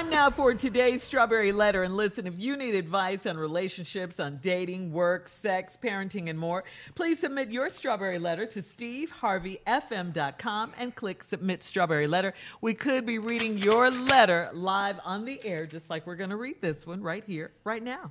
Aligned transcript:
Time 0.00 0.08
now 0.08 0.30
for 0.30 0.54
today's 0.54 1.02
Strawberry 1.02 1.52
Letter. 1.52 1.82
And 1.82 1.94
listen, 1.94 2.26
if 2.26 2.38
you 2.38 2.56
need 2.56 2.74
advice 2.74 3.26
on 3.26 3.36
relationships, 3.36 4.18
on 4.18 4.38
dating, 4.38 4.92
work, 4.92 5.28
sex, 5.28 5.76
parenting, 5.76 6.30
and 6.30 6.38
more, 6.38 6.64
please 6.94 7.18
submit 7.18 7.50
your 7.50 7.68
Strawberry 7.68 8.18
Letter 8.18 8.46
to 8.46 8.62
steveharveyfm.com 8.62 10.72
and 10.78 10.94
click 10.94 11.22
Submit 11.22 11.62
Strawberry 11.62 12.06
Letter. 12.06 12.32
We 12.62 12.72
could 12.72 13.04
be 13.04 13.18
reading 13.18 13.58
your 13.58 13.90
letter 13.90 14.48
live 14.54 14.98
on 15.04 15.26
the 15.26 15.38
air, 15.44 15.66
just 15.66 15.90
like 15.90 16.06
we're 16.06 16.16
going 16.16 16.30
to 16.30 16.36
read 16.36 16.62
this 16.62 16.86
one 16.86 17.02
right 17.02 17.24
here, 17.26 17.52
right 17.64 17.82
now. 17.82 18.10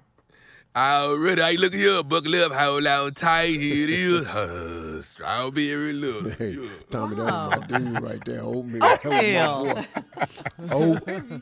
Already, 0.75 1.41
I 1.41 1.54
look 1.54 1.73
here, 1.73 2.04
buckle 2.04 2.36
up, 2.36 2.51
hold 2.51 2.86
on 2.86 3.11
tight, 3.13 3.59
here 3.59 3.83
it 3.86 3.89
is. 3.89 4.27
Uh, 4.99 5.01
strawberry 5.01 5.93
look. 5.93 6.38
Hey, 6.38 6.51
Yeah. 6.51 6.69
Tommy, 6.91 7.15
Wow. 7.15 7.49
that's 7.49 7.69
my 7.71 7.77
dude 7.79 8.01
right 8.01 8.23
there. 8.25 8.43
Oatmeal. 8.43 8.83
Oatmeal. 8.83 9.75
That 9.75 9.87
was 10.59 10.59
my 10.59 10.68
boy. 10.68 11.41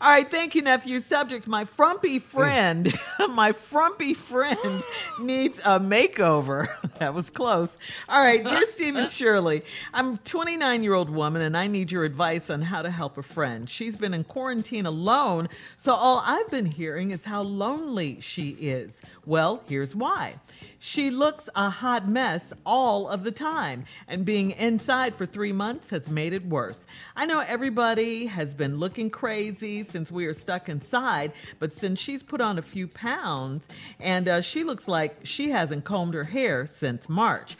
All 0.00 0.08
right, 0.10 0.30
thank 0.30 0.54
you, 0.54 0.62
nephew. 0.62 1.00
Subject: 1.00 1.46
My 1.46 1.64
frumpy 1.64 2.18
friend, 2.18 2.92
my 3.30 3.52
frumpy 3.52 4.14
friend 4.14 4.82
needs 5.20 5.58
a 5.60 5.80
makeover. 5.80 6.68
that 6.98 7.14
was 7.14 7.30
close. 7.30 7.76
All 8.08 8.20
right, 8.20 8.44
dear 8.44 8.64
Steve 8.66 8.96
and 8.96 9.10
Shirley, 9.10 9.64
I'm 9.94 10.14
a 10.14 10.16
29 10.18 10.82
year 10.82 10.94
old 10.94 11.08
woman, 11.10 11.42
and 11.42 11.56
I 11.56 11.66
need 11.66 11.90
your 11.90 12.04
advice 12.04 12.50
on 12.50 12.62
how 12.62 12.82
to 12.82 12.90
help 12.90 13.16
a 13.16 13.22
friend. 13.22 13.68
She's 13.68 13.96
been 13.96 14.12
in 14.14 14.24
quarantine 14.24 14.86
alone, 14.86 15.48
so 15.78 15.94
all 15.94 16.22
I've 16.24 16.50
been 16.50 16.66
hearing 16.66 17.10
is 17.10 17.24
how 17.24 17.42
lonely 17.42 18.20
she 18.20 18.51
is. 18.60 18.92
Well, 19.26 19.62
here's 19.68 19.94
why. 19.94 20.34
She 20.78 21.10
looks 21.10 21.48
a 21.54 21.70
hot 21.70 22.08
mess 22.08 22.52
all 22.66 23.08
of 23.08 23.22
the 23.22 23.30
time, 23.30 23.84
and 24.08 24.24
being 24.24 24.50
inside 24.52 25.14
for 25.14 25.26
three 25.26 25.52
months 25.52 25.90
has 25.90 26.08
made 26.08 26.32
it 26.32 26.44
worse. 26.44 26.86
I 27.14 27.24
know 27.24 27.40
everybody 27.40 28.26
has 28.26 28.52
been 28.52 28.78
looking 28.78 29.08
crazy 29.08 29.84
since 29.84 30.10
we 30.10 30.26
are 30.26 30.34
stuck 30.34 30.68
inside, 30.68 31.32
but 31.60 31.72
since 31.72 32.00
she's 32.00 32.22
put 32.22 32.40
on 32.40 32.58
a 32.58 32.62
few 32.62 32.88
pounds, 32.88 33.66
and 34.00 34.28
uh, 34.28 34.40
she 34.40 34.64
looks 34.64 34.88
like 34.88 35.16
she 35.22 35.50
hasn't 35.50 35.84
combed 35.84 36.14
her 36.14 36.24
hair 36.24 36.66
since 36.66 37.08
March. 37.08 37.56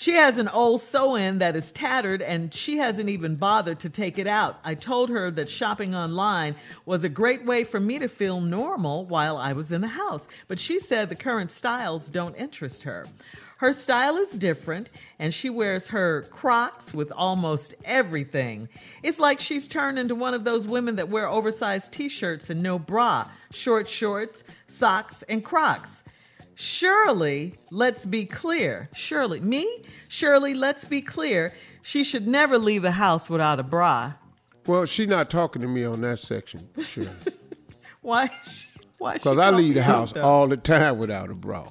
She 0.00 0.12
has 0.12 0.38
an 0.38 0.46
old 0.46 0.80
sew 0.80 1.16
in 1.16 1.38
that 1.38 1.56
is 1.56 1.72
tattered 1.72 2.22
and 2.22 2.54
she 2.54 2.76
hasn't 2.76 3.08
even 3.08 3.34
bothered 3.34 3.80
to 3.80 3.90
take 3.90 4.16
it 4.16 4.28
out. 4.28 4.60
I 4.62 4.76
told 4.76 5.10
her 5.10 5.28
that 5.32 5.50
shopping 5.50 5.92
online 5.92 6.54
was 6.86 7.02
a 7.02 7.08
great 7.08 7.44
way 7.44 7.64
for 7.64 7.80
me 7.80 7.98
to 7.98 8.06
feel 8.06 8.40
normal 8.40 9.06
while 9.06 9.36
I 9.36 9.54
was 9.54 9.72
in 9.72 9.80
the 9.80 9.88
house, 9.88 10.28
but 10.46 10.60
she 10.60 10.78
said 10.78 11.08
the 11.08 11.16
current 11.16 11.50
styles 11.50 12.08
don't 12.10 12.36
interest 12.36 12.84
her. 12.84 13.06
Her 13.56 13.72
style 13.72 14.16
is 14.18 14.28
different 14.28 14.88
and 15.18 15.34
she 15.34 15.50
wears 15.50 15.88
her 15.88 16.22
Crocs 16.30 16.94
with 16.94 17.10
almost 17.16 17.74
everything. 17.84 18.68
It's 19.02 19.18
like 19.18 19.40
she's 19.40 19.66
turned 19.66 19.98
into 19.98 20.14
one 20.14 20.32
of 20.32 20.44
those 20.44 20.68
women 20.68 20.94
that 20.94 21.08
wear 21.08 21.26
oversized 21.26 21.90
t 21.90 22.08
shirts 22.08 22.50
and 22.50 22.62
no 22.62 22.78
bra, 22.78 23.28
short 23.50 23.88
shorts, 23.88 24.44
socks, 24.68 25.24
and 25.28 25.44
Crocs. 25.44 26.04
Shirley, 26.60 27.54
let's 27.70 28.04
be 28.04 28.24
clear. 28.26 28.88
Shirley, 28.92 29.38
me? 29.38 29.84
Shirley, 30.08 30.54
let's 30.54 30.84
be 30.84 31.00
clear. 31.00 31.52
She 31.82 32.02
should 32.02 32.26
never 32.26 32.58
leave 32.58 32.82
the 32.82 32.90
house 32.90 33.30
without 33.30 33.60
a 33.60 33.62
bra. 33.62 34.14
well, 34.66 34.84
she's 34.84 35.06
not 35.06 35.30
talking 35.30 35.62
to 35.62 35.68
me 35.68 35.84
on 35.84 36.00
that 36.00 36.18
section, 36.18 36.68
sure. 36.82 37.06
Why? 38.00 38.28
Why? 38.98 39.14
Because 39.14 39.38
I 39.38 39.50
leave 39.50 39.74
the 39.74 39.84
house 39.84 40.10
though? 40.10 40.22
all 40.22 40.48
the 40.48 40.56
time 40.56 40.98
without 40.98 41.30
a 41.30 41.34
bra. 41.34 41.68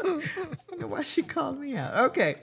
Why 0.80 1.02
she 1.02 1.20
called 1.22 1.60
me 1.60 1.76
out? 1.76 1.94
Okay. 1.94 2.36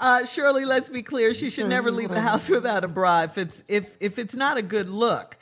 Uh, 0.00 0.24
Shirley, 0.24 0.64
let's 0.64 0.88
be 0.88 1.04
clear. 1.04 1.32
She 1.32 1.48
should 1.48 1.68
never 1.68 1.92
leave 1.92 2.10
the 2.10 2.22
house 2.22 2.48
without 2.48 2.82
a 2.82 2.88
bra 2.88 3.22
if 3.22 3.38
it's 3.38 3.62
if 3.68 3.96
if 4.00 4.18
it's 4.18 4.34
not 4.34 4.56
a 4.56 4.62
good 4.62 4.88
look. 4.88 5.36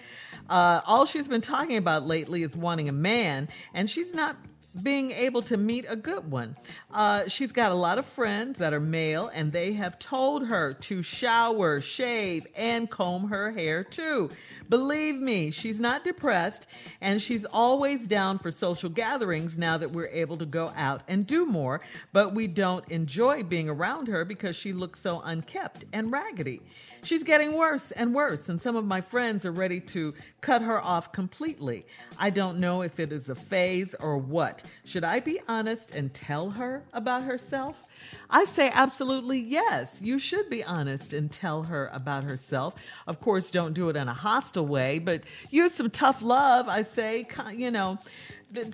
Uh, 0.50 0.82
all 0.84 1.06
she's 1.06 1.28
been 1.28 1.40
talking 1.40 1.78
about 1.78 2.06
lately 2.06 2.42
is 2.42 2.54
wanting 2.54 2.90
a 2.90 2.92
man, 2.92 3.48
and 3.72 3.88
she's 3.88 4.12
not 4.12 4.36
being 4.80 5.10
able 5.10 5.42
to 5.42 5.56
meet 5.56 5.84
a 5.88 5.96
good 5.96 6.30
one. 6.30 6.56
Uh, 6.92 7.28
she's 7.28 7.52
got 7.52 7.72
a 7.72 7.74
lot 7.74 7.98
of 7.98 8.06
friends 8.06 8.58
that 8.58 8.72
are 8.72 8.80
male, 8.80 9.30
and 9.34 9.52
they 9.52 9.72
have 9.74 9.98
told 9.98 10.46
her 10.46 10.74
to 10.74 11.02
shower, 11.02 11.80
shave, 11.80 12.46
and 12.56 12.90
comb 12.90 13.28
her 13.28 13.50
hair 13.50 13.84
too. 13.84 14.30
Believe 14.68 15.16
me, 15.16 15.50
she's 15.50 15.78
not 15.78 16.04
depressed, 16.04 16.66
and 17.00 17.20
she's 17.20 17.44
always 17.44 18.06
down 18.06 18.38
for 18.38 18.50
social 18.50 18.88
gatherings 18.88 19.58
now 19.58 19.76
that 19.76 19.90
we're 19.90 20.06
able 20.06 20.38
to 20.38 20.46
go 20.46 20.72
out 20.76 21.02
and 21.08 21.26
do 21.26 21.44
more. 21.44 21.82
But 22.12 22.34
we 22.34 22.46
don't 22.46 22.88
enjoy 22.88 23.42
being 23.42 23.68
around 23.68 24.08
her 24.08 24.24
because 24.24 24.56
she 24.56 24.72
looks 24.72 25.00
so 25.00 25.20
unkept 25.20 25.84
and 25.92 26.10
raggedy. 26.10 26.62
She's 27.04 27.24
getting 27.24 27.54
worse 27.54 27.90
and 27.90 28.14
worse, 28.14 28.48
and 28.48 28.60
some 28.60 28.76
of 28.76 28.84
my 28.84 29.00
friends 29.00 29.44
are 29.44 29.50
ready 29.50 29.80
to 29.80 30.14
cut 30.40 30.62
her 30.62 30.80
off 30.80 31.12
completely. 31.12 31.84
I 32.16 32.30
don't 32.30 32.60
know 32.60 32.82
if 32.82 33.00
it 33.00 33.12
is 33.12 33.28
a 33.28 33.34
phase 33.34 33.96
or 33.98 34.16
what. 34.16 34.62
Should 34.84 35.02
I 35.02 35.18
be 35.18 35.40
honest 35.48 35.90
and 35.90 36.14
tell 36.14 36.50
her 36.50 36.84
about 36.92 37.24
herself? 37.24 37.88
I 38.30 38.44
say 38.44 38.70
absolutely 38.72 39.40
yes. 39.40 40.00
You 40.00 40.20
should 40.20 40.48
be 40.48 40.62
honest 40.62 41.12
and 41.12 41.30
tell 41.30 41.64
her 41.64 41.90
about 41.92 42.22
herself. 42.22 42.74
Of 43.08 43.20
course, 43.20 43.50
don't 43.50 43.74
do 43.74 43.88
it 43.88 43.96
in 43.96 44.06
a 44.06 44.14
hostile 44.14 44.66
way, 44.66 45.00
but 45.00 45.24
use 45.50 45.74
some 45.74 45.90
tough 45.90 46.22
love. 46.22 46.68
I 46.68 46.82
say, 46.82 47.26
you 47.52 47.72
know, 47.72 47.98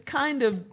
kind 0.05 0.43
of 0.43 0.65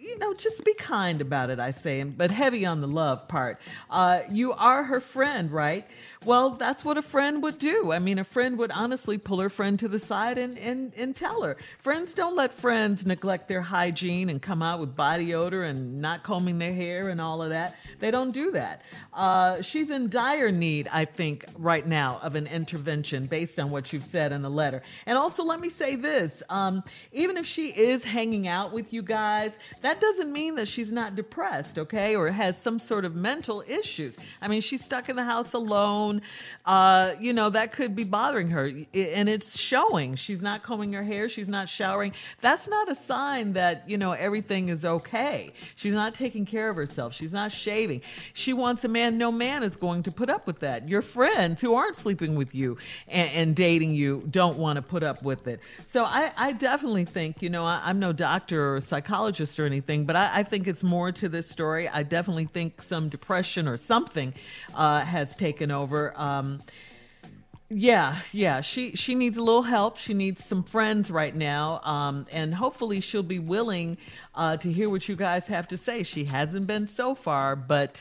you 0.00 0.18
know, 0.18 0.34
just 0.34 0.64
be 0.64 0.74
kind 0.74 1.20
about 1.20 1.50
it, 1.50 1.58
I 1.58 1.70
say, 1.70 2.02
but 2.02 2.30
heavy 2.30 2.64
on 2.64 2.80
the 2.80 2.88
love 2.88 3.28
part. 3.28 3.60
Uh, 3.90 4.20
you 4.30 4.52
are 4.52 4.84
her 4.84 5.00
friend, 5.00 5.50
right? 5.50 5.86
Well, 6.24 6.50
that's 6.50 6.84
what 6.84 6.98
a 6.98 7.02
friend 7.02 7.42
would 7.44 7.58
do. 7.58 7.92
I 7.92 8.00
mean, 8.00 8.18
a 8.18 8.24
friend 8.24 8.58
would 8.58 8.72
honestly 8.72 9.18
pull 9.18 9.38
her 9.38 9.48
friend 9.48 9.78
to 9.78 9.88
the 9.88 10.00
side 10.00 10.36
and, 10.36 10.58
and, 10.58 10.92
and 10.96 11.14
tell 11.14 11.42
her. 11.42 11.56
Friends 11.78 12.12
don't 12.12 12.34
let 12.34 12.52
friends 12.52 13.06
neglect 13.06 13.46
their 13.46 13.62
hygiene 13.62 14.28
and 14.28 14.42
come 14.42 14.60
out 14.60 14.80
with 14.80 14.96
body 14.96 15.32
odor 15.34 15.62
and 15.62 16.00
not 16.00 16.24
combing 16.24 16.58
their 16.58 16.74
hair 16.74 17.08
and 17.08 17.20
all 17.20 17.40
of 17.40 17.50
that. 17.50 17.76
They 18.00 18.10
don't 18.10 18.32
do 18.32 18.50
that. 18.50 18.82
Uh, 19.12 19.62
she's 19.62 19.90
in 19.90 20.08
dire 20.08 20.50
need, 20.50 20.88
I 20.92 21.04
think, 21.04 21.44
right 21.56 21.86
now 21.86 22.18
of 22.22 22.34
an 22.34 22.48
intervention 22.48 23.26
based 23.26 23.60
on 23.60 23.70
what 23.70 23.92
you've 23.92 24.04
said 24.04 24.32
in 24.32 24.42
the 24.42 24.50
letter. 24.50 24.82
And 25.06 25.16
also, 25.16 25.44
let 25.44 25.60
me 25.60 25.68
say 25.68 25.94
this 25.94 26.42
um, 26.48 26.82
even 27.12 27.36
if 27.36 27.46
she 27.46 27.68
is 27.68 28.04
hanging 28.04 28.48
out 28.48 28.72
with 28.72 28.92
you 28.92 29.02
guys, 29.02 29.52
that 29.82 30.00
doesn't 30.00 30.32
mean 30.32 30.56
that 30.56 30.68
she's 30.68 30.90
not 30.90 31.14
depressed, 31.14 31.78
okay, 31.78 32.16
or 32.16 32.28
has 32.28 32.56
some 32.58 32.78
sort 32.78 33.04
of 33.04 33.14
mental 33.14 33.62
issues. 33.66 34.16
I 34.40 34.48
mean, 34.48 34.60
she's 34.60 34.84
stuck 34.84 35.08
in 35.08 35.16
the 35.16 35.24
house 35.24 35.52
alone. 35.52 36.22
Uh, 36.64 37.14
you 37.20 37.32
know, 37.32 37.50
that 37.50 37.72
could 37.72 37.94
be 37.94 38.04
bothering 38.04 38.48
her, 38.50 38.66
and 38.66 39.28
it's 39.28 39.58
showing. 39.58 40.16
She's 40.16 40.42
not 40.42 40.62
combing 40.62 40.92
her 40.92 41.02
hair, 41.02 41.28
she's 41.28 41.48
not 41.48 41.68
showering. 41.68 42.12
That's 42.40 42.68
not 42.68 42.90
a 42.90 42.94
sign 42.94 43.54
that, 43.54 43.88
you 43.88 43.96
know, 43.96 44.12
everything 44.12 44.68
is 44.68 44.84
okay. 44.84 45.52
She's 45.76 45.94
not 45.94 46.14
taking 46.14 46.44
care 46.44 46.68
of 46.68 46.76
herself, 46.76 47.14
she's 47.14 47.32
not 47.32 47.52
shaving. 47.52 48.02
She 48.32 48.52
wants 48.52 48.84
a 48.84 48.88
man, 48.88 49.16
no 49.16 49.32
man 49.32 49.62
is 49.62 49.76
going 49.76 50.02
to 50.04 50.10
put 50.10 50.28
up 50.28 50.46
with 50.46 50.60
that. 50.60 50.88
Your 50.88 51.02
friends 51.02 51.60
who 51.60 51.74
aren't 51.74 51.96
sleeping 51.96 52.34
with 52.34 52.54
you 52.54 52.78
and, 53.06 53.30
and 53.30 53.56
dating 53.56 53.94
you 53.94 54.24
don't 54.30 54.58
want 54.58 54.76
to 54.76 54.82
put 54.82 55.02
up 55.02 55.22
with 55.22 55.46
it. 55.46 55.60
So 55.90 56.04
I, 56.04 56.32
I 56.36 56.52
definitely 56.52 57.04
think, 57.04 57.42
you 57.42 57.50
know, 57.50 57.64
I, 57.64 57.80
I'm 57.84 57.98
no 57.98 58.12
doctor 58.12 58.76
or 58.76 58.80
psychologist 58.80 59.58
or 59.58 59.67
anything, 59.68 60.04
but 60.04 60.16
I, 60.16 60.40
I 60.40 60.42
think 60.42 60.66
it's 60.66 60.82
more 60.82 61.12
to 61.12 61.28
this 61.28 61.48
story. 61.48 61.88
I 61.88 62.02
definitely 62.02 62.46
think 62.46 62.82
some 62.82 63.08
depression 63.08 63.68
or 63.68 63.76
something 63.76 64.34
uh, 64.74 65.00
has 65.00 65.36
taken 65.36 65.70
over. 65.70 66.18
Um, 66.20 66.60
yeah, 67.70 68.16
yeah. 68.32 68.62
She 68.62 68.96
she 68.96 69.14
needs 69.14 69.36
a 69.36 69.42
little 69.42 69.62
help. 69.62 69.98
She 69.98 70.14
needs 70.14 70.42
some 70.44 70.62
friends 70.62 71.10
right 71.10 71.36
now, 71.36 71.80
um, 71.84 72.26
and 72.32 72.54
hopefully 72.54 73.00
she'll 73.00 73.22
be 73.22 73.38
willing 73.38 73.98
uh, 74.34 74.56
to 74.56 74.72
hear 74.72 74.88
what 74.88 75.08
you 75.08 75.16
guys 75.16 75.46
have 75.48 75.68
to 75.68 75.76
say. 75.76 76.02
She 76.02 76.24
hasn't 76.24 76.66
been 76.66 76.88
so 76.88 77.14
far, 77.14 77.56
but 77.56 78.00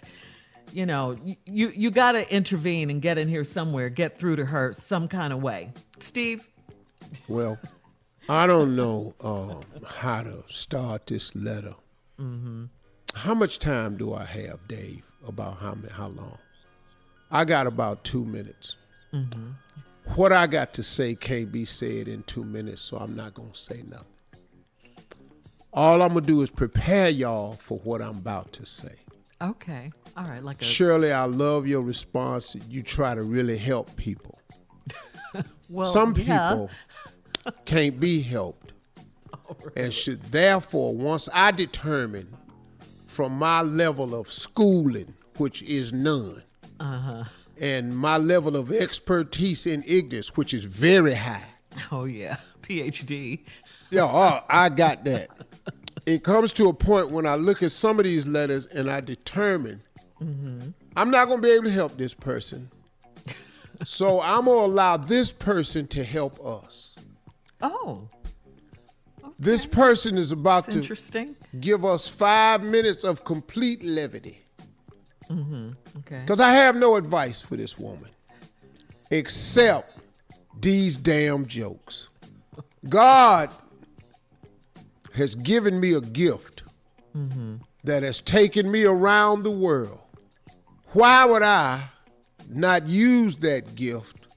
you 0.72 0.86
know, 0.86 1.18
you 1.46 1.70
you 1.70 1.92
got 1.92 2.14
to 2.14 2.34
intervene 2.34 2.90
and 2.90 3.02
get 3.02 3.18
in 3.18 3.28
here 3.28 3.44
somewhere, 3.44 3.90
get 3.90 4.18
through 4.18 4.38
to 4.38 4.46
her 4.46 4.74
some 4.74 5.10
kind 5.10 5.34
of 5.34 5.42
way. 5.42 5.72
Steve, 6.00 6.48
Well, 7.28 7.58
I 8.30 8.46
don't 8.48 8.76
know 8.76 9.16
um, 9.22 9.64
how 9.86 10.24
to 10.24 10.44
start 10.50 11.08
this 11.08 11.34
letter. 11.36 11.76
How 13.14 13.34
much 13.34 13.60
time 13.60 13.98
do 13.98 14.14
I 14.14 14.26
have, 14.26 14.68
Dave? 14.68 15.04
About 15.28 15.58
how 15.58 15.74
many, 15.76 15.92
how 15.94 16.08
long? 16.08 16.38
I 17.32 17.44
got 17.46 17.68
about 17.68 18.04
two 18.04 18.24
minutes. 18.26 18.76
What 20.16 20.32
I 20.32 20.48
got 20.48 20.74
to 20.74 20.84
say 20.84 21.16
can't 21.16 21.52
be 21.52 21.66
said 21.66 22.08
in 22.08 22.24
two 22.24 22.44
minutes, 22.44 22.82
so 22.82 22.98
I'm 22.98 23.16
not 23.16 23.34
gonna 23.34 23.50
say 23.56 23.84
nothing. 23.90 24.06
All 25.74 26.02
I'm 26.02 26.10
gonna 26.10 26.22
do 26.22 26.42
is 26.42 26.50
prepare 26.50 27.10
y'all 27.10 27.54
for 27.54 27.80
what 27.80 28.02
I'm 28.02 28.18
about 28.18 28.54
to 28.54 28.66
say. 28.66 28.96
okay, 29.42 29.92
all 30.16 30.24
right, 30.26 30.44
like 30.44 30.62
a 30.62 30.66
Shirley, 30.66 31.12
I 31.12 31.26
love 31.26 31.68
your 31.68 31.82
response. 31.82 32.56
You 32.70 32.84
try 32.84 33.16
to 33.16 33.24
really 33.24 33.58
help 33.58 33.96
people. 33.96 34.40
well, 35.70 35.86
Some 35.86 36.16
yeah. 36.16 36.68
Can't 37.66 38.00
be 38.00 38.22
helped 38.22 38.74
and 39.76 39.94
should 39.94 40.22
therefore, 40.24 40.96
once 40.96 41.30
I 41.34 41.52
determine 41.52 42.30
from 43.08 43.34
my 43.34 43.62
level 43.62 44.14
of 44.14 44.32
schooling, 44.32 45.14
which 45.38 45.62
is 45.64 45.94
none, 45.94 46.44
uh-huh. 46.80 47.24
and 47.60 47.98
my 47.98 48.18
level 48.18 48.56
of 48.56 48.72
expertise 48.72 49.66
in 49.66 49.84
ignorance, 49.88 50.36
which 50.36 50.54
is 50.54 50.66
very 50.66 51.16
high, 51.16 51.46
Oh 51.92 52.06
yeah, 52.06 52.38
PhD. 52.62 53.40
Yeah, 53.90 54.04
oh, 54.04 54.42
I 54.50 54.70
got 54.70 55.06
that. 55.06 55.30
It 56.06 56.24
comes 56.24 56.52
to 56.54 56.70
a 56.70 56.74
point 56.74 57.12
when 57.12 57.26
I 57.26 57.36
look 57.36 57.64
at 57.64 57.72
some 57.72 58.00
of 58.00 58.06
these 58.06 58.26
letters 58.26 58.66
and 58.66 58.90
I 58.90 59.02
determine 59.02 59.82
I'm 60.96 61.12
not 61.12 61.28
going 61.28 61.42
to 61.42 61.48
be 61.48 61.54
able 61.54 61.66
to 61.66 61.72
help 61.72 61.98
this 61.98 62.14
person. 62.14 62.70
so 63.86 64.22
I'm 64.22 64.46
going 64.46 64.58
to 64.60 64.74
allow 64.74 64.98
this 64.98 65.32
person 65.32 65.88
to 65.88 66.04
help 66.04 66.44
us. 66.46 66.97
Oh, 67.62 68.08
This 69.40 69.66
person 69.66 70.18
is 70.18 70.32
about 70.32 70.66
that's 70.66 70.76
to 70.76 70.82
interesting. 70.82 71.36
give 71.60 71.86
us 71.86 72.08
five 72.08 72.64
minutes 72.64 73.04
of 73.04 73.24
complete 73.24 73.84
levity. 73.84 74.44
Mm-hmm. 75.30 75.72
Okay. 76.00 76.22
Because 76.26 76.40
I 76.40 76.54
have 76.54 76.76
no 76.76 76.96
advice 76.96 77.42
for 77.42 77.56
this 77.56 77.78
woman 77.78 78.10
except 79.12 80.00
these 80.60 80.98
damn 80.98 81.46
jokes. 81.46 82.08
God 82.90 83.50
has 85.14 85.36
given 85.36 85.80
me 85.80 85.94
a 85.94 86.02
gift 86.02 86.64
mm-hmm. 87.16 87.56
that 87.84 88.04
has 88.04 88.20
taken 88.22 88.70
me 88.72 88.84
around 88.84 89.44
the 89.44 89.52
world. 89.52 90.00
Why 90.94 91.26
would 91.26 91.44
I 91.44 91.90
not 92.50 92.88
use 92.88 93.36
that 93.38 93.76
gift 93.76 94.28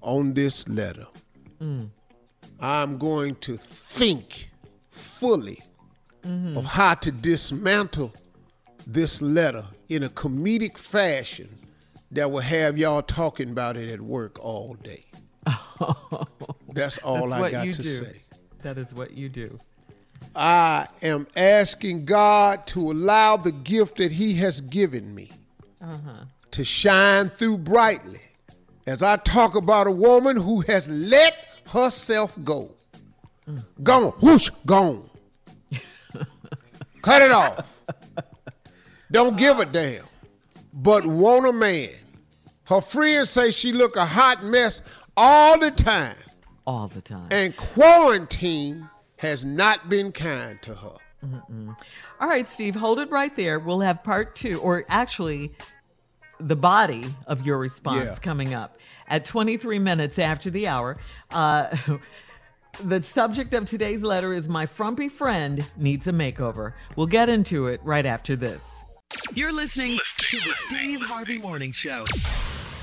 on 0.00 0.34
this 0.34 0.68
letter? 0.68 1.06
Mm. 1.60 1.90
I'm 2.62 2.96
going 2.96 3.34
to 3.36 3.56
think 3.56 4.50
fully 4.90 5.60
of 6.24 6.64
how 6.64 6.94
to 6.94 7.10
dismantle 7.10 8.12
this 8.86 9.20
letter 9.20 9.66
in 9.88 10.04
a 10.04 10.08
comedic 10.08 10.78
fashion 10.78 11.58
that 12.12 12.30
will 12.30 12.40
have 12.40 12.78
y'all 12.78 13.02
talking 13.02 13.50
about 13.50 13.76
it 13.76 13.90
at 13.90 14.00
work 14.00 14.38
all 14.38 14.74
day. 14.74 15.04
That's 16.72 16.98
all 16.98 17.30
That's 17.30 17.42
I 17.42 17.50
got 17.50 17.64
to 17.64 17.72
do. 17.72 17.82
say. 17.82 18.20
That 18.62 18.78
is 18.78 18.92
what 18.94 19.10
you 19.12 19.28
do. 19.28 19.58
I 20.36 20.86
am 21.02 21.26
asking 21.34 22.04
God 22.04 22.66
to 22.68 22.92
allow 22.92 23.36
the 23.36 23.50
gift 23.50 23.96
that 23.96 24.12
He 24.12 24.34
has 24.34 24.60
given 24.60 25.12
me 25.12 25.32
uh-huh. 25.80 26.26
to 26.52 26.64
shine 26.64 27.28
through 27.30 27.58
brightly 27.58 28.20
as 28.86 29.02
I 29.02 29.16
talk 29.16 29.56
about 29.56 29.88
a 29.88 29.90
woman 29.90 30.36
who 30.36 30.60
has 30.62 30.86
let 30.86 31.34
herself 31.68 32.36
go. 32.44 32.70
Gone, 33.82 34.12
whoosh, 34.20 34.50
gone. 34.66 35.08
Cut 37.02 37.22
it 37.22 37.30
off. 37.30 37.66
Don't 39.10 39.36
give 39.36 39.58
a 39.58 39.64
damn, 39.66 40.04
but 40.72 41.04
want 41.04 41.46
a 41.46 41.52
man. 41.52 41.90
Her 42.64 42.80
friends 42.80 43.30
say 43.30 43.50
she 43.50 43.72
look 43.72 43.96
a 43.96 44.06
hot 44.06 44.44
mess 44.44 44.80
all 45.16 45.58
the 45.58 45.70
time. 45.70 46.16
All 46.66 46.88
the 46.88 47.02
time. 47.02 47.28
And 47.30 47.56
quarantine 47.56 48.88
has 49.16 49.44
not 49.44 49.88
been 49.88 50.12
kind 50.12 50.60
to 50.62 50.74
her. 50.74 50.96
All 52.20 52.28
right, 52.28 52.46
Steve, 52.46 52.74
hold 52.74 52.98
it 53.00 53.10
right 53.10 53.34
there. 53.36 53.58
We'll 53.58 53.80
have 53.80 54.02
part 54.02 54.34
two, 54.34 54.60
or 54.60 54.84
actually, 54.88 55.52
the 56.46 56.56
body 56.56 57.04
of 57.26 57.46
your 57.46 57.58
response 57.58 58.04
Yeah. 58.04 58.14
coming 58.16 58.54
up 58.54 58.78
at 59.08 59.24
23 59.24 59.78
minutes 59.78 60.18
after 60.18 60.50
the 60.50 60.68
hour. 60.68 60.96
Uh, 61.30 61.76
the 62.84 63.02
subject 63.02 63.54
of 63.54 63.66
today's 63.68 64.02
letter 64.02 64.32
is 64.32 64.48
My 64.48 64.66
Frumpy 64.66 65.08
Friend 65.08 65.64
Needs 65.76 66.06
a 66.06 66.12
Makeover. 66.12 66.72
We'll 66.96 67.06
get 67.06 67.28
into 67.28 67.66
it 67.66 67.80
right 67.84 68.06
after 68.06 68.36
this. 68.36 68.62
You're 69.34 69.52
listening 69.52 69.98
to 70.18 70.36
the 70.38 70.54
Steve 70.66 71.00
Harvey 71.02 71.38
Morning 71.38 71.72
Show. 71.72 72.04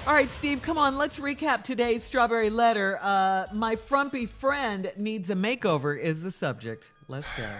All 0.07 0.13
right, 0.13 0.29
Steve, 0.31 0.61
come 0.61 0.77
on. 0.77 0.97
Let's 0.97 1.17
recap 1.19 1.63
today's 1.63 2.03
strawberry 2.03 2.49
letter. 2.49 2.99
Uh, 3.01 3.47
my 3.53 3.75
frumpy 3.75 4.25
friend 4.25 4.91
needs 4.95 5.29
a 5.29 5.35
makeover 5.35 5.99
is 5.99 6.23
the 6.23 6.31
subject. 6.31 6.91
Let's 7.07 7.27
go. 7.37 7.47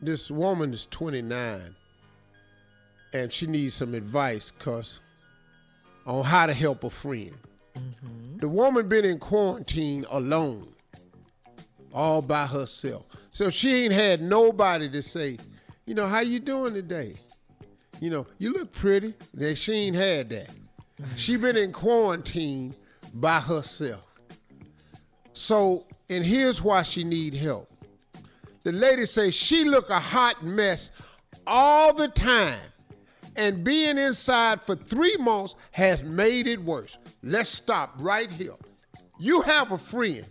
This 0.00 0.30
woman 0.30 0.74
is 0.74 0.86
29 0.90 1.76
and 3.14 3.32
she 3.32 3.46
needs 3.46 3.74
some 3.74 3.94
advice 3.94 4.52
cause 4.58 5.00
on 6.06 6.24
how 6.24 6.46
to 6.46 6.54
help 6.54 6.84
a 6.84 6.90
friend. 6.90 7.34
Mm-hmm. 7.76 8.38
The 8.38 8.48
woman 8.48 8.88
been 8.88 9.04
in 9.04 9.18
quarantine 9.18 10.04
alone, 10.10 10.74
all 11.92 12.22
by 12.22 12.46
herself. 12.46 13.06
So 13.30 13.50
she 13.50 13.84
ain't 13.84 13.92
had 13.92 14.22
nobody 14.22 14.88
to 14.90 15.02
say, 15.02 15.38
you 15.86 15.94
know, 15.94 16.06
how 16.06 16.20
you 16.20 16.38
doing 16.40 16.74
today? 16.74 17.14
You 18.00 18.10
know, 18.10 18.26
you 18.38 18.52
look 18.52 18.72
pretty. 18.72 19.14
That 19.34 19.56
she 19.56 19.72
ain't 19.72 19.96
had 19.96 20.30
that. 20.30 20.48
Mm-hmm. 20.48 21.16
She 21.16 21.36
been 21.36 21.56
in 21.56 21.72
quarantine 21.72 22.74
by 23.14 23.40
herself. 23.40 24.02
So, 25.32 25.86
and 26.08 26.24
here's 26.24 26.62
why 26.62 26.82
she 26.82 27.02
need 27.02 27.34
help. 27.34 27.70
The 28.62 28.72
lady 28.72 29.04
say 29.04 29.30
she 29.30 29.64
look 29.64 29.90
a 29.90 30.00
hot 30.00 30.44
mess 30.44 30.90
all 31.46 31.92
the 31.92 32.08
time. 32.08 32.58
And 33.36 33.64
being 33.64 33.98
inside 33.98 34.62
for 34.62 34.76
three 34.76 35.16
months 35.16 35.54
has 35.72 36.02
made 36.02 36.46
it 36.46 36.62
worse. 36.62 36.96
Let's 37.22 37.50
stop 37.50 37.94
right 37.98 38.30
here. 38.30 38.54
You 39.18 39.42
have 39.42 39.72
a 39.72 39.78
friend 39.78 40.24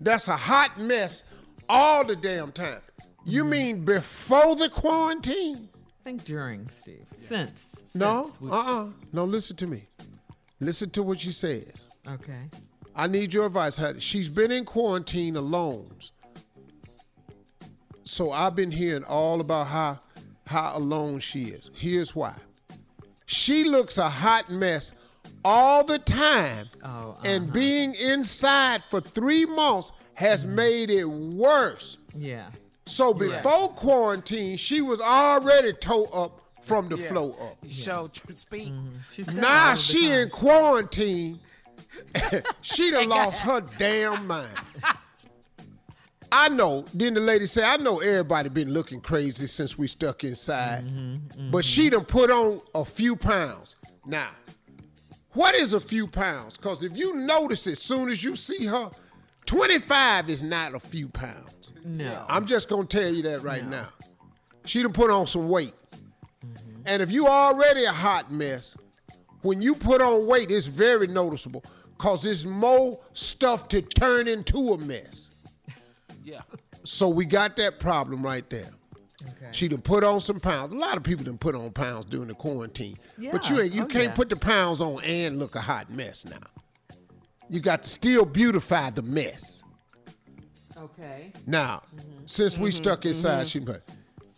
that's 0.00 0.28
a 0.28 0.36
hot 0.36 0.80
mess 0.80 1.24
all 1.68 2.04
the 2.04 2.16
damn 2.16 2.52
time. 2.52 2.80
You 3.24 3.42
mm-hmm. 3.42 3.50
mean 3.50 3.84
before 3.84 4.56
the 4.56 4.68
quarantine? 4.68 5.68
I 5.74 6.04
think 6.04 6.24
during, 6.24 6.68
Steve. 6.80 7.06
Since. 7.28 7.66
No, 7.94 8.24
since 8.24 8.40
we- 8.40 8.50
uh-uh. 8.50 8.86
No, 9.12 9.24
listen 9.24 9.56
to 9.56 9.66
me. 9.66 9.84
Listen 10.60 10.90
to 10.90 11.02
what 11.02 11.20
she 11.20 11.32
says. 11.32 11.72
Okay. 12.08 12.48
I 12.94 13.06
need 13.06 13.32
your 13.32 13.46
advice. 13.46 13.80
She's 13.98 14.28
been 14.28 14.50
in 14.50 14.64
quarantine 14.64 15.36
alone. 15.36 15.90
So 18.04 18.32
I've 18.32 18.56
been 18.56 18.72
hearing 18.72 19.04
all 19.04 19.40
about 19.40 19.68
how 19.68 20.00
how 20.50 20.76
alone 20.76 21.20
she 21.20 21.44
is. 21.44 21.70
Here's 21.74 22.14
why. 22.14 22.34
She 23.26 23.62
looks 23.62 23.98
a 23.98 24.10
hot 24.10 24.50
mess 24.50 24.92
all 25.44 25.84
the 25.84 26.00
time. 26.00 26.68
Oh, 26.82 26.88
uh-huh. 26.88 27.20
And 27.24 27.52
being 27.52 27.94
inside 27.94 28.82
for 28.90 29.00
three 29.00 29.46
months 29.46 29.92
has 30.14 30.44
mm-hmm. 30.44 30.54
made 30.56 30.90
it 30.90 31.04
worse. 31.04 31.98
Yeah. 32.16 32.48
So 32.84 33.14
before 33.14 33.68
quarantine, 33.68 34.56
she 34.56 34.80
was 34.80 35.00
already 35.00 35.72
toe 35.74 36.06
up 36.06 36.40
from 36.62 36.88
the 36.88 36.98
flow 36.98 37.30
up. 37.40 37.56
Show 37.68 38.08
tr- 38.08 38.32
speak. 38.32 38.72
Mm-hmm. 38.72 38.96
She 39.14 39.22
said 39.22 39.36
Now 39.36 39.76
she 39.76 40.08
time. 40.08 40.18
in 40.18 40.30
quarantine. 40.30 41.40
she 42.60 42.90
done 42.90 43.08
lost 43.08 43.38
her 43.38 43.60
damn 43.78 44.26
mind. 44.26 44.48
I 46.32 46.48
know. 46.48 46.84
Then 46.94 47.14
the 47.14 47.20
lady 47.20 47.46
said, 47.46 47.64
I 47.64 47.76
know 47.76 47.98
everybody 47.98 48.48
been 48.48 48.72
looking 48.72 49.00
crazy 49.00 49.46
since 49.46 49.76
we 49.76 49.86
stuck 49.86 50.24
inside. 50.24 50.86
Mm-hmm, 50.86 50.98
mm-hmm. 50.98 51.50
But 51.50 51.64
she 51.64 51.90
done 51.90 52.04
put 52.04 52.30
on 52.30 52.60
a 52.74 52.84
few 52.84 53.16
pounds. 53.16 53.76
Now, 54.06 54.30
what 55.32 55.54
is 55.54 55.72
a 55.72 55.80
few 55.80 56.06
pounds? 56.06 56.56
Because 56.56 56.82
if 56.82 56.96
you 56.96 57.14
notice 57.14 57.66
as 57.66 57.80
soon 57.80 58.08
as 58.08 58.22
you 58.22 58.36
see 58.36 58.66
her, 58.66 58.90
25 59.46 60.30
is 60.30 60.42
not 60.42 60.74
a 60.74 60.80
few 60.80 61.08
pounds. 61.08 61.72
No. 61.84 62.24
I'm 62.28 62.46
just 62.46 62.68
gonna 62.68 62.84
tell 62.84 63.12
you 63.12 63.22
that 63.22 63.42
right 63.42 63.66
now. 63.66 63.88
She 64.64 64.82
done 64.82 64.92
put 64.92 65.10
on 65.10 65.26
some 65.26 65.48
weight. 65.48 65.74
Mm-hmm. 66.44 66.82
And 66.86 67.02
if 67.02 67.10
you 67.10 67.26
already 67.26 67.84
a 67.84 67.92
hot 67.92 68.30
mess, 68.30 68.76
when 69.42 69.62
you 69.62 69.74
put 69.74 70.00
on 70.00 70.26
weight, 70.26 70.50
it's 70.50 70.66
very 70.66 71.06
noticeable 71.06 71.64
because 71.96 72.22
there's 72.22 72.46
more 72.46 73.00
stuff 73.14 73.68
to 73.68 73.82
turn 73.82 74.28
into 74.28 74.72
a 74.72 74.78
mess. 74.78 75.29
Yeah. 76.22 76.40
So 76.84 77.08
we 77.08 77.24
got 77.24 77.56
that 77.56 77.80
problem 77.80 78.22
right 78.22 78.48
there. 78.50 78.70
Okay. 79.22 79.48
She 79.52 79.68
done 79.68 79.82
put 79.82 80.02
on 80.02 80.20
some 80.20 80.40
pounds. 80.40 80.72
A 80.72 80.76
lot 80.76 80.96
of 80.96 81.02
people 81.02 81.24
done 81.24 81.38
put 81.38 81.54
on 81.54 81.70
pounds 81.72 82.06
during 82.06 82.28
the 82.28 82.34
quarantine. 82.34 82.96
Yeah. 83.18 83.32
But 83.32 83.50
you 83.50 83.60
ain't 83.60 83.72
you 83.72 83.82
Oh, 83.82 83.86
can't 83.86 84.04
yeah. 84.04 84.14
put 84.14 84.28
the 84.30 84.36
pounds 84.36 84.80
on 84.80 85.02
and 85.04 85.38
look 85.38 85.54
a 85.56 85.60
hot 85.60 85.90
mess 85.90 86.24
now. 86.24 86.38
You 87.50 87.60
got 87.60 87.82
to 87.82 87.88
still 87.88 88.24
beautify 88.24 88.90
the 88.90 89.02
mess. 89.02 89.62
Okay. 90.76 91.32
Now, 91.46 91.82
mm-hmm. 91.94 92.22
since 92.26 92.56
we 92.56 92.70
mm-hmm. 92.70 92.82
stuck 92.82 93.04
inside, 93.04 93.40
mm-hmm. 93.40 93.46
she 93.48 93.60
put 93.60 93.82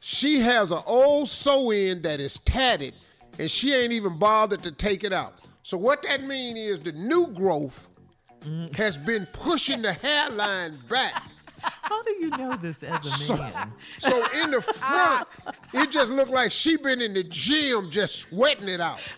she 0.01 0.41
has 0.41 0.73
an 0.73 0.81
old 0.85 1.29
sew-in 1.29 2.03
that 2.03 2.19
is 2.19 2.41
tatted, 2.45 2.95
and 3.39 3.49
she 3.49 3.73
ain't 3.73 3.93
even 3.93 4.19
bothered 4.19 4.63
to 4.65 4.73
take 4.73 5.05
it 5.05 5.13
out. 5.13 5.35
So 5.63 5.77
what 5.77 6.03
that 6.03 6.25
mean 6.25 6.57
is 6.57 6.81
the 6.81 6.91
new 6.91 7.29
growth 7.29 7.89
has 8.75 8.97
been 8.97 9.27
pushing 9.33 9.83
the 9.83 9.93
hairline 9.93 10.79
back. 10.89 11.23
How 11.93 12.03
do 12.05 12.13
you 12.13 12.31
know 12.31 12.57
this 12.57 12.83
as 12.83 13.29
a 13.29 13.37
man? 13.37 13.73
so 13.99 14.25
in 14.43 14.51
the 14.51 14.65
ah. 14.83 15.27
front, 15.35 15.57
it 15.75 15.91
just 15.91 16.11
looked 16.11 16.31
like 16.31 16.51
she 16.51 16.79
been 16.79 17.03
in 17.03 17.13
the 17.13 17.23
gym 17.25 17.91
just 17.91 18.21
sweating 18.21 18.69
it 18.69 18.81
out. 18.81 18.99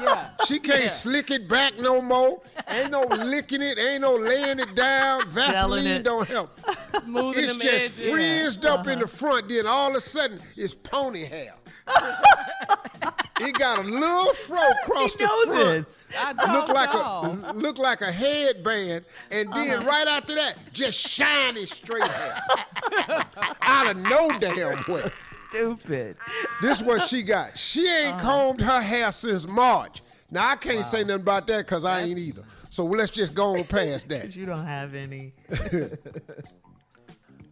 Yeah. 0.00 0.30
She 0.46 0.58
can't 0.58 0.90
slick 0.90 1.30
it 1.30 1.46
back 1.46 1.78
no 1.78 2.00
more. 2.00 2.40
Ain't 2.68 2.90
no 2.90 3.02
licking 3.02 3.60
it. 3.60 3.78
Ain't 3.78 4.00
no 4.00 4.16
laying 4.16 4.58
it 4.58 4.74
down. 4.74 5.28
Vaseline 5.28 5.86
it. 5.86 6.02
don't 6.02 6.26
help. 6.26 6.48
Smoothing 6.48 7.44
It's 7.44 7.52
just 7.56 7.64
edges. 7.98 8.08
frizzed 8.08 8.66
up 8.66 8.86
in 8.86 8.98
the 8.98 9.04
uh-huh. 9.04 9.16
front. 9.16 9.48
Then 9.48 9.66
all 9.66 9.90
of 9.90 9.96
a 9.96 10.00
sudden, 10.00 10.40
it's 10.56 10.74
pony 10.74 11.24
hair. 11.24 11.54
it 13.40 13.58
got 13.58 13.78
a 13.78 13.82
little 13.82 14.32
fro 14.34 14.58
across 14.82 15.14
the 15.14 15.28
front. 15.28 15.86
this? 15.86 15.99
Look 16.52 16.68
like 16.68 16.92
know. 16.92 17.38
a 17.46 17.52
look 17.52 17.78
like 17.78 18.00
a 18.00 18.10
headband, 18.10 19.04
and 19.30 19.52
then 19.54 19.78
Uh-huh. 19.78 19.88
right 19.88 20.08
after 20.08 20.34
that, 20.34 20.56
just 20.72 20.98
shiny 20.98 21.66
straight 21.66 22.02
hair 22.02 22.42
out 23.62 23.86
of 23.88 23.96
no 23.96 24.36
damn 24.38 24.82
way. 24.88 25.10
Stupid. 25.50 26.16
This 26.62 26.82
what 26.82 27.08
she 27.08 27.22
got. 27.22 27.56
She 27.58 27.86
ain't 27.88 28.14
Uh-huh. 28.16 28.22
combed 28.22 28.60
her 28.60 28.80
hair 28.80 29.12
since 29.12 29.46
March. 29.46 30.02
Now 30.30 30.48
I 30.50 30.56
can't 30.56 30.84
say 30.86 31.02
nothing 31.02 31.22
about 31.22 31.46
that 31.48 31.58
because 31.66 31.84
I 31.84 32.00
ain't 32.02 32.18
either. 32.18 32.42
So 32.70 32.84
let's 32.84 33.10
just 33.10 33.34
go 33.34 33.56
on 33.56 33.64
past 33.64 34.08
that. 34.10 34.34
you 34.36 34.46
don't 34.46 34.64
have 34.64 34.94
any. 34.94 35.32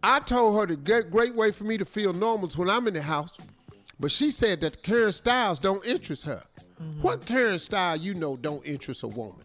I 0.01 0.19
told 0.19 0.57
her 0.59 0.65
the 0.65 0.77
great, 0.77 1.11
great 1.11 1.35
way 1.35 1.51
for 1.51 1.65
me 1.65 1.77
to 1.77 1.85
feel 1.85 2.13
normal 2.13 2.47
is 2.47 2.57
when 2.57 2.69
I'm 2.69 2.87
in 2.87 2.93
the 2.93 3.01
house, 3.01 3.31
but 3.99 4.11
she 4.11 4.31
said 4.31 4.61
that 4.61 4.73
the 4.73 4.79
Karen 4.79 5.11
Styles 5.11 5.59
don't 5.59 5.85
interest 5.85 6.23
her. 6.23 6.43
Mm-hmm. 6.81 7.01
What 7.01 7.25
Karen 7.25 7.59
style 7.59 7.97
you 7.97 8.13
know 8.13 8.37
don't 8.37 8.65
interest 8.65 9.03
a 9.03 9.07
woman? 9.07 9.43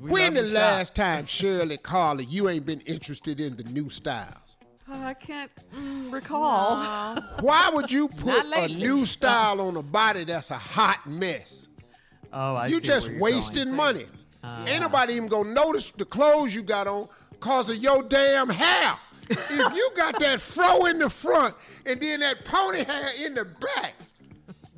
we 0.00 0.10
when 0.10 0.34
the 0.34 0.42
to 0.42 0.48
shop. 0.48 0.54
last 0.54 0.94
time 0.94 1.26
Shirley 1.26 1.76
Carly 1.76 2.24
you 2.24 2.48
ain't 2.48 2.66
been 2.66 2.80
interested 2.80 3.40
in 3.40 3.56
the 3.56 3.64
new 3.64 3.88
styles? 3.88 4.36
Oh, 4.88 5.00
I 5.00 5.14
can't 5.14 5.50
mm, 5.74 6.12
recall. 6.12 7.16
Why 7.40 7.70
would 7.72 7.90
you 7.90 8.08
put 8.08 8.44
a 8.56 8.68
new 8.68 9.06
style 9.06 9.60
on 9.60 9.76
a 9.76 9.82
body 9.82 10.24
that's 10.24 10.50
a 10.50 10.58
hot 10.58 11.06
mess? 11.08 11.68
Oh, 12.32 12.54
I 12.54 12.66
you 12.66 12.76
see 12.76 12.86
just 12.86 13.12
wasting 13.12 13.64
going. 13.66 13.76
money. 13.76 14.06
Ain't 14.66 14.82
nobody 14.82 15.14
even 15.14 15.28
gonna 15.28 15.52
notice 15.52 15.92
the 15.92 16.04
clothes 16.04 16.52
you 16.54 16.62
got 16.62 16.88
on 16.88 17.08
cause 17.38 17.70
of 17.70 17.76
your 17.76 18.02
damn 18.02 18.48
hair. 18.48 18.98
if 19.30 19.74
you 19.74 19.90
got 19.96 20.18
that 20.18 20.40
fro 20.40 20.86
in 20.86 20.98
the 20.98 21.08
front 21.08 21.54
and 21.86 22.00
then 22.00 22.20
that 22.20 22.44
pony 22.44 22.84
hair 22.84 23.10
in 23.24 23.34
the 23.34 23.44
back, 23.44 23.94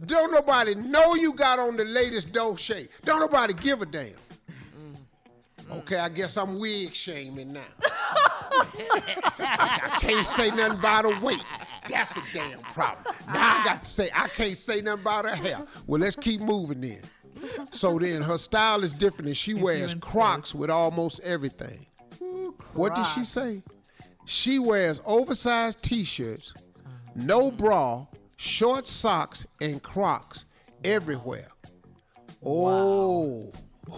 don't 0.07 0.33
nobody 0.33 0.75
know 0.75 1.15
you 1.15 1.33
got 1.33 1.59
on 1.59 1.77
the 1.77 1.85
latest 1.85 2.33
Dolce. 2.33 2.89
Don't 3.05 3.21
nobody 3.21 3.55
give 3.55 3.83
a 3.83 3.87
damn. 3.87 4.09
Mm-hmm. 4.09 5.73
Okay, 5.73 5.99
I 5.99 6.09
guess 6.09 6.37
I'm 6.37 6.59
wig 6.59 6.95
shaming 6.95 7.53
now. 7.53 7.63
I 9.41 9.99
can't 10.01 10.27
say 10.27 10.51
nothing 10.51 10.79
about 10.79 11.05
her 11.05 11.21
weight. 11.21 11.43
That's 11.89 12.17
a 12.17 12.23
damn 12.33 12.59
problem. 12.61 13.15
Now 13.27 13.61
I 13.61 13.65
got 13.65 13.85
to 13.85 13.91
say 13.91 14.11
I 14.15 14.29
can't 14.29 14.57
say 14.57 14.81
nothing 14.81 15.03
about 15.03 15.25
her 15.25 15.35
hair. 15.35 15.67
Well, 15.87 16.01
let's 16.01 16.17
keep 16.17 16.41
moving 16.41 16.81
then. 16.81 17.03
So 17.73 17.99
then 17.99 18.23
her 18.23 18.39
style 18.39 18.85
is 18.85 18.93
different 18.93 19.29
and 19.29 19.37
she 19.37 19.55
wears. 19.55 19.95
Crocs 20.01 20.55
with 20.55 20.71
almost 20.71 21.21
everything. 21.21 21.87
What 22.75 22.95
did 22.95 23.07
she 23.15 23.25
say? 23.25 23.63
She 24.27 24.59
wears 24.59 25.01
oversized 25.05 25.83
t-shirts, 25.83 26.55
no 27.15 27.51
bra, 27.51 28.07
short 28.37 28.89
socks, 28.89 29.47
and 29.61 29.83
Crocs 29.83 30.47
everywhere. 30.83 31.49
Oh. 32.45 33.53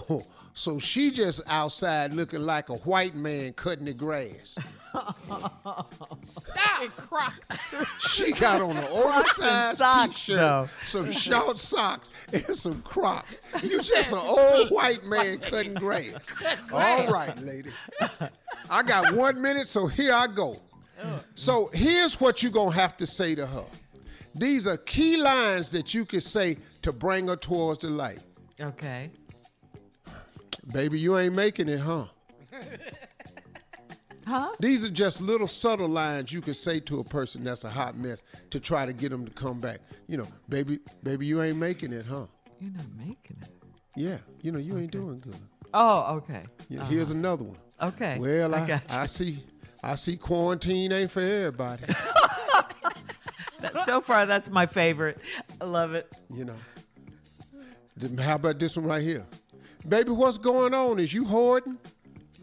So 0.58 0.78
she 0.78 1.10
just 1.10 1.42
outside 1.48 2.14
looking 2.14 2.40
like 2.40 2.70
a 2.70 2.76
white 2.76 3.14
man 3.14 3.52
cutting 3.52 3.84
the 3.84 3.92
grass. 3.92 4.56
Stop. 4.94 5.92
Crocs. 6.96 7.48
She 8.08 8.32
got 8.32 8.62
on 8.62 8.74
an 8.78 8.84
oversized 8.84 9.76
socks, 9.76 10.14
t-shirt, 10.14 10.36
though. 10.36 10.68
some 10.82 11.12
short 11.12 11.58
socks, 11.58 12.08
and 12.32 12.56
some 12.56 12.80
Crocs. 12.80 13.40
You 13.62 13.82
just 13.82 14.12
an 14.12 14.18
old 14.18 14.70
white 14.70 15.04
man 15.04 15.40
cutting 15.40 15.74
grass. 15.74 16.14
All 16.72 17.06
right, 17.08 17.36
lady. 17.44 17.70
I 18.70 18.82
got 18.82 19.12
one 19.12 19.42
minute, 19.42 19.68
so 19.68 19.86
here 19.86 20.14
I 20.14 20.26
go. 20.26 20.56
So 21.34 21.70
here's 21.72 22.20
what 22.20 22.42
you're 22.42 22.52
gonna 22.52 22.74
have 22.74 22.96
to 22.98 23.06
say 23.06 23.34
to 23.34 23.46
her. 23.46 23.64
These 24.34 24.66
are 24.66 24.76
key 24.76 25.16
lines 25.16 25.68
that 25.70 25.94
you 25.94 26.04
can 26.04 26.20
say 26.20 26.58
to 26.82 26.92
bring 26.92 27.28
her 27.28 27.36
towards 27.36 27.80
the 27.80 27.90
light. 27.90 28.22
Okay. 28.60 29.10
Baby, 30.72 30.98
you 30.98 31.16
ain't 31.16 31.34
making 31.34 31.68
it, 31.68 31.80
huh? 31.80 32.06
Huh? 34.26 34.50
These 34.58 34.82
are 34.82 34.90
just 34.90 35.20
little 35.20 35.46
subtle 35.46 35.86
lines 35.86 36.32
you 36.32 36.40
can 36.40 36.54
say 36.54 36.80
to 36.80 36.98
a 36.98 37.04
person 37.04 37.44
that's 37.44 37.62
a 37.62 37.70
hot 37.70 37.96
mess 37.96 38.22
to 38.50 38.58
try 38.58 38.84
to 38.84 38.92
get 38.92 39.10
them 39.10 39.24
to 39.24 39.30
come 39.30 39.60
back. 39.60 39.78
You 40.08 40.16
know, 40.16 40.26
baby, 40.48 40.80
baby, 41.04 41.26
you 41.26 41.40
ain't 41.42 41.58
making 41.58 41.92
it, 41.92 42.04
huh? 42.06 42.26
You're 42.58 42.72
not 42.72 42.86
making 42.96 43.36
it. 43.40 43.52
Yeah, 43.94 44.18
you 44.42 44.50
know, 44.50 44.58
you 44.58 44.78
ain't 44.78 44.90
doing 44.90 45.20
good. 45.20 45.38
Oh, 45.72 46.16
okay. 46.16 46.42
You 46.68 46.78
know, 46.78 46.84
Here's 46.86 47.10
uh-huh. 47.10 47.18
another 47.18 47.44
one. 47.44 47.58
Okay. 47.80 48.18
Well, 48.18 48.52
I 48.54 48.62
I, 48.62 48.66
got 48.66 48.92
I, 48.92 49.06
see, 49.06 49.44
I 49.82 49.94
see 49.94 50.16
quarantine 50.16 50.92
ain't 50.92 51.10
for 51.10 51.20
everybody. 51.20 51.84
So 53.84 54.00
far, 54.00 54.26
that's 54.26 54.48
my 54.50 54.66
favorite. 54.66 55.18
I 55.60 55.64
love 55.64 55.94
it. 55.94 56.12
you 56.32 56.44
know. 56.44 56.56
How 58.22 58.34
about 58.34 58.58
this 58.58 58.76
one 58.76 58.84
right 58.86 59.02
here? 59.02 59.24
Baby, 59.88 60.10
what's 60.10 60.38
going 60.38 60.74
on? 60.74 60.98
Is 61.00 61.12
you 61.14 61.24
hoarding? 61.24 61.78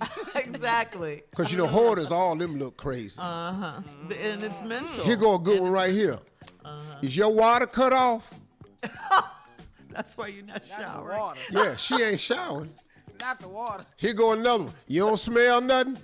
exactly. 0.36 1.24
Because, 1.30 1.52
you 1.52 1.58
know, 1.58 1.68
hoarders, 1.68 2.12
all 2.12 2.36
them 2.36 2.58
look 2.58 2.78
crazy. 2.78 3.16
Uh 3.20 3.54
huh. 3.54 3.82
And 4.20 4.42
it's 4.44 4.62
mental. 4.64 5.04
Here 5.06 5.16
go 5.16 5.36
a 5.36 5.40
good 5.40 5.62
one 5.62 5.72
right 5.72 5.94
here. 5.94 6.20
Uh-huh. 6.66 7.00
Is 7.02 7.16
your 7.16 7.30
water 7.30 7.68
cut 7.68 7.94
off? 7.94 8.30
That's 9.92 10.18
why 10.18 10.28
you're 10.28 10.44
not 10.46 10.64
Not 10.70 10.80
the 10.80 10.86
showering. 10.86 11.20
water. 11.20 11.40
Yeah, 11.52 11.76
she 11.76 11.96
ain't 12.02 12.20
showering. 12.20 12.70
Not 13.22 13.40
the 13.40 13.48
water. 13.50 13.86
Here 13.98 14.14
go 14.14 14.32
another 14.34 14.64
one. 14.66 14.74
You 14.88 15.02
don't 15.06 15.20
smell 15.20 15.62
nothing? 15.62 15.98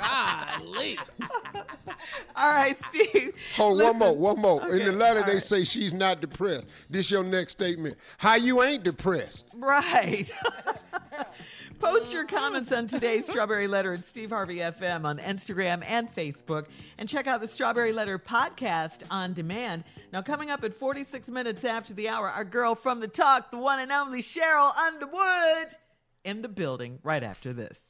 Golly. 0.00 0.98
All 2.36 2.50
right, 2.50 2.76
Steve. 2.88 3.34
Hold 3.56 3.82
one 3.82 3.98
more, 3.98 4.16
one 4.16 4.38
more. 4.38 4.68
In 4.68 4.86
the 4.86 4.92
letter, 4.92 5.20
all 5.20 5.26
they 5.26 5.34
right. 5.34 5.42
say 5.42 5.64
she's 5.64 5.92
not 5.92 6.20
depressed. 6.20 6.66
This 6.88 7.10
your 7.10 7.22
next 7.22 7.52
statement. 7.52 7.96
How 8.18 8.36
you 8.36 8.62
ain't 8.62 8.82
depressed? 8.82 9.46
Right. 9.56 10.30
Post 11.80 12.12
your 12.12 12.24
comments 12.24 12.72
on 12.72 12.86
today's 12.86 13.26
Strawberry 13.26 13.66
Letter 13.66 13.94
at 13.94 14.04
Steve 14.04 14.30
Harvey 14.30 14.56
FM 14.58 15.04
on 15.04 15.18
Instagram 15.18 15.82
and 15.86 16.14
Facebook. 16.14 16.66
And 16.98 17.08
check 17.08 17.26
out 17.26 17.40
the 17.40 17.48
Strawberry 17.48 17.92
Letter 17.92 18.18
podcast 18.18 19.02
on 19.10 19.32
demand. 19.32 19.84
Now, 20.12 20.20
coming 20.20 20.50
up 20.50 20.62
at 20.62 20.74
46 20.74 21.28
minutes 21.28 21.64
after 21.64 21.94
the 21.94 22.08
hour, 22.08 22.28
our 22.28 22.44
girl 22.44 22.74
from 22.74 23.00
the 23.00 23.08
talk, 23.08 23.50
the 23.50 23.56
one 23.56 23.78
and 23.78 23.90
only 23.90 24.22
Sheryl 24.22 24.76
Underwood, 24.76 25.74
in 26.22 26.42
the 26.42 26.48
building 26.48 26.98
right 27.02 27.22
after 27.22 27.54
this. 27.54 27.89